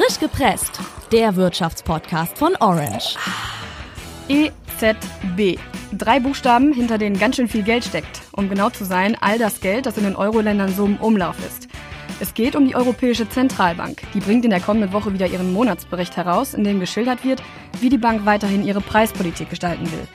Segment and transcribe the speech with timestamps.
[0.00, 0.80] Frisch gepresst,
[1.12, 3.16] der Wirtschaftspodcast von Orange.
[4.28, 5.60] EZB.
[5.92, 8.22] Drei Buchstaben, hinter denen ganz schön viel Geld steckt.
[8.32, 11.68] Um genau zu sein, all das Geld, das in den Euro-Ländern so im Umlauf ist.
[12.18, 14.00] Es geht um die Europäische Zentralbank.
[14.14, 17.42] Die bringt in der kommenden Woche wieder ihren Monatsbericht heraus, in dem geschildert wird,
[17.80, 20.08] wie die Bank weiterhin ihre Preispolitik gestalten will.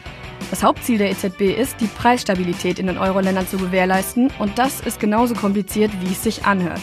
[0.50, 5.00] Das Hauptziel der EZB ist, die Preisstabilität in den Euro-Ländern zu gewährleisten und das ist
[5.00, 6.82] genauso kompliziert, wie es sich anhört.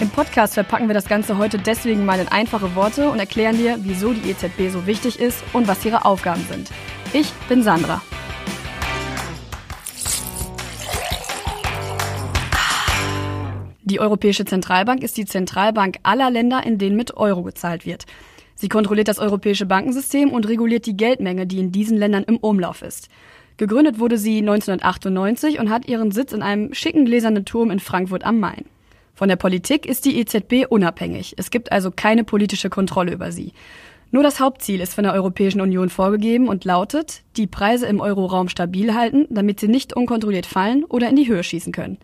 [0.00, 3.78] Im Podcast verpacken wir das Ganze heute deswegen mal in einfache Worte und erklären dir,
[3.80, 6.70] wieso die EZB so wichtig ist und was ihre Aufgaben sind.
[7.12, 8.00] Ich bin Sandra.
[13.82, 18.04] Die Europäische Zentralbank ist die Zentralbank aller Länder, in denen mit Euro gezahlt wird.
[18.54, 22.82] Sie kontrolliert das europäische Bankensystem und reguliert die Geldmenge, die in diesen Ländern im Umlauf
[22.82, 23.08] ist.
[23.56, 28.24] Gegründet wurde sie 1998 und hat ihren Sitz in einem schicken gläsernen Turm in Frankfurt
[28.24, 28.64] am Main.
[29.18, 31.34] Von der Politik ist die EZB unabhängig.
[31.38, 33.52] Es gibt also keine politische Kontrolle über sie.
[34.12, 38.48] Nur das Hauptziel ist von der Europäischen Union vorgegeben und lautet, die Preise im Euroraum
[38.48, 41.98] stabil halten, damit sie nicht unkontrolliert fallen oder in die Höhe schießen können.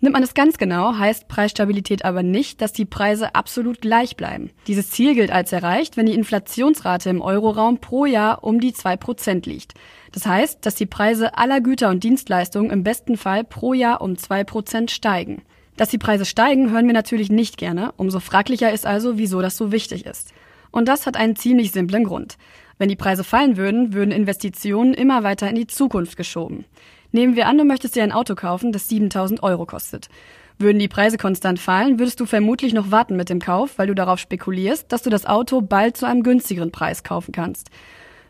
[0.00, 4.50] Nimmt man es ganz genau, heißt Preisstabilität aber nicht, dass die Preise absolut gleich bleiben.
[4.66, 8.96] Dieses Ziel gilt als erreicht, wenn die Inflationsrate im Euroraum pro Jahr um die zwei
[8.96, 9.74] Prozent liegt.
[10.10, 14.18] Das heißt, dass die Preise aller Güter und Dienstleistungen im besten Fall pro Jahr um
[14.18, 15.42] zwei Prozent steigen.
[15.80, 17.94] Dass die Preise steigen, hören wir natürlich nicht gerne.
[17.96, 20.34] Umso fraglicher ist also, wieso das so wichtig ist.
[20.70, 22.36] Und das hat einen ziemlich simplen Grund.
[22.76, 26.66] Wenn die Preise fallen würden, würden Investitionen immer weiter in die Zukunft geschoben.
[27.12, 30.10] Nehmen wir an, du möchtest dir ein Auto kaufen, das 7000 Euro kostet.
[30.58, 33.94] Würden die Preise konstant fallen, würdest du vermutlich noch warten mit dem Kauf, weil du
[33.94, 37.70] darauf spekulierst, dass du das Auto bald zu einem günstigeren Preis kaufen kannst.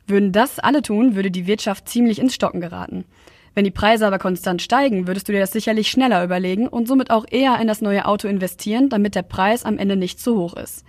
[0.06, 3.06] Würden das alle tun, würde die Wirtschaft ziemlich ins Stocken geraten.
[3.54, 7.10] Wenn die Preise aber konstant steigen, würdest du dir das sicherlich schneller überlegen und somit
[7.10, 10.54] auch eher in das neue Auto investieren, damit der Preis am Ende nicht zu hoch
[10.54, 10.84] ist.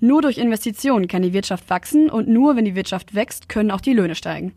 [0.00, 3.80] Nur durch Investitionen kann die Wirtschaft wachsen und nur wenn die Wirtschaft wächst, können auch
[3.80, 4.54] die Löhne steigen.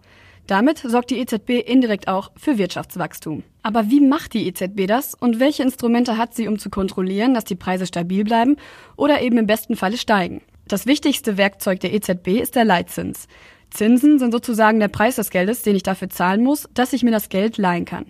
[0.47, 3.43] Damit sorgt die EZB indirekt auch für Wirtschaftswachstum.
[3.61, 7.45] Aber wie macht die EZB das und welche Instrumente hat sie, um zu kontrollieren, dass
[7.45, 8.57] die Preise stabil bleiben
[8.97, 10.41] oder eben im besten Falle steigen?
[10.67, 13.27] Das wichtigste Werkzeug der EZB ist der Leitzins.
[13.73, 17.11] Zinsen sind sozusagen der Preis des Geldes, den ich dafür zahlen muss, dass ich mir
[17.11, 18.05] das Geld leihen kann.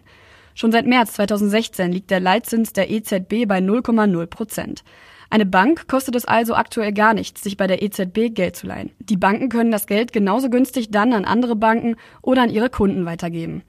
[0.55, 4.83] Schon seit März 2016 liegt der Leitzins der EZB bei 0,0 Prozent.
[5.29, 8.91] Eine Bank kostet es also aktuell gar nichts, sich bei der EZB Geld zu leihen.
[8.99, 13.05] Die Banken können das Geld genauso günstig dann an andere Banken oder an ihre Kunden
[13.05, 13.63] weitergeben.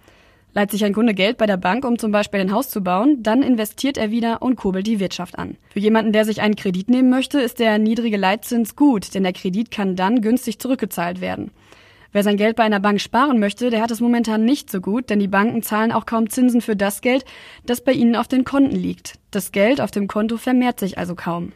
[0.52, 3.22] Leiht sich ein Kunde Geld bei der Bank, um zum Beispiel ein Haus zu bauen,
[3.22, 5.56] dann investiert er wieder und kurbelt die Wirtschaft an.
[5.70, 9.32] Für jemanden, der sich einen Kredit nehmen möchte, ist der niedrige Leitzins gut, denn der
[9.32, 11.50] Kredit kann dann günstig zurückgezahlt werden.
[12.14, 15.10] Wer sein Geld bei einer Bank sparen möchte, der hat es momentan nicht so gut,
[15.10, 17.24] denn die Banken zahlen auch kaum Zinsen für das Geld,
[17.66, 19.18] das bei ihnen auf den Konten liegt.
[19.32, 21.50] Das Geld auf dem Konto vermehrt sich also kaum.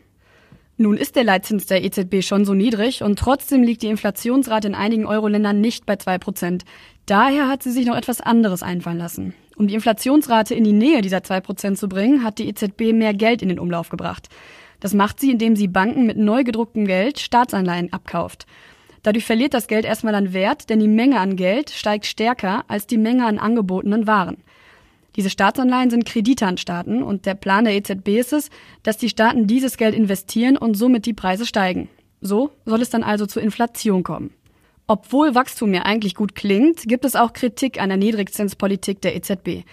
[0.77, 4.75] Nun ist der Leitzins der EZB schon so niedrig und trotzdem liegt die Inflationsrate in
[4.75, 6.65] einigen Euro-Ländern nicht bei zwei Prozent.
[7.07, 9.35] Daher hat sie sich noch etwas anderes einfallen lassen.
[9.55, 13.15] Um die Inflationsrate in die Nähe dieser zwei Prozent zu bringen, hat die EZB mehr
[13.15, 14.29] Geld in den Umlauf gebracht.
[14.81, 18.47] Das macht sie, indem sie Banken mit neu gedrucktem Geld Staatsanleihen abkauft.
[19.03, 22.87] Dadurch verliert das Geld erstmal an Wert, denn die Menge an Geld steigt stärker als
[22.87, 24.39] die Menge an angebotenen Waren.
[25.17, 28.51] Diese Staatsanleihen sind Kredite an Staaten und der Plan der EZB ist es,
[28.83, 31.89] dass die Staaten dieses Geld investieren und somit die Preise steigen.
[32.21, 34.33] So soll es dann also zur Inflation kommen.
[34.87, 39.65] Obwohl Wachstum ja eigentlich gut klingt, gibt es auch Kritik an der Niedrigzinspolitik der EZB.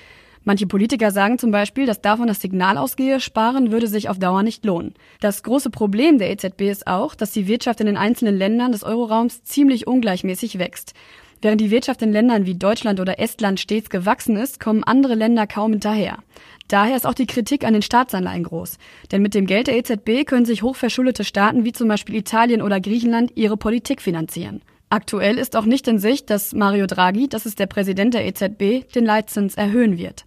[0.48, 4.44] Manche Politiker sagen zum Beispiel, dass davon das Signal ausgehe, sparen würde sich auf Dauer
[4.44, 4.94] nicht lohnen.
[5.20, 8.84] Das große Problem der EZB ist auch, dass die Wirtschaft in den einzelnen Ländern des
[8.84, 10.94] Euroraums ziemlich ungleichmäßig wächst.
[11.42, 15.48] Während die Wirtschaft in Ländern wie Deutschland oder Estland stets gewachsen ist, kommen andere Länder
[15.48, 16.20] kaum hinterher.
[16.68, 18.78] Daher ist auch die Kritik an den Staatsanleihen groß.
[19.12, 22.80] Denn mit dem Geld der EZB können sich hochverschuldete Staaten wie zum Beispiel Italien oder
[22.80, 24.62] Griechenland ihre Politik finanzieren.
[24.90, 28.92] Aktuell ist auch nicht in Sicht, dass Mario Draghi, das ist der Präsident der EZB,
[28.94, 30.26] den Leitzins erhöhen wird.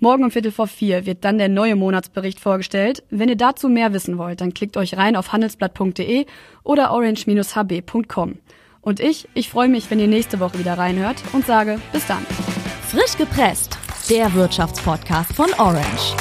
[0.00, 3.02] Morgen um Viertel vor vier wird dann der neue Monatsbericht vorgestellt.
[3.10, 6.26] Wenn ihr dazu mehr wissen wollt, dann klickt euch rein auf handelsblatt.de
[6.62, 8.38] oder orange-hb.com.
[8.82, 12.26] Und ich, ich freue mich, wenn ihr nächste Woche wieder reinhört und sage bis dann.
[12.88, 13.78] Frisch gepresst,
[14.10, 16.14] der Wirtschaftspodcast von Orange.